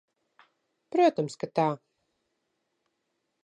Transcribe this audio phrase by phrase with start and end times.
[0.95, 1.67] Protams, ka tā.